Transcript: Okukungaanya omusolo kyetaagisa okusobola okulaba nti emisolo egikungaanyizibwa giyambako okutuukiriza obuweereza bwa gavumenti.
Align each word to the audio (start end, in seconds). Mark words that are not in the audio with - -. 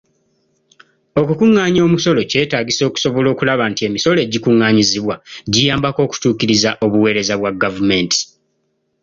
Okukungaanya 1.21 1.81
omusolo 1.87 2.19
kyetaagisa 2.29 2.81
okusobola 2.85 3.27
okulaba 3.33 3.63
nti 3.71 3.81
emisolo 3.89 4.17
egikungaanyizibwa 4.25 5.15
giyambako 5.53 5.99
okutuukiriza 6.05 6.69
obuweereza 6.85 7.33
bwa 7.39 7.51
gavumenti. 7.61 8.21